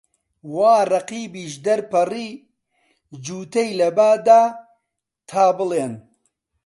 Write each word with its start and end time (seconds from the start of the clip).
وا 0.53 0.73
ڕەقیبیش 0.91 1.53
دەرپەڕی، 1.65 2.29
جووتەی 3.25 3.69
لە 3.79 3.87
با 3.97 4.11
دا، 4.27 4.41
تا 5.29 5.43
بڵێن 5.57 5.93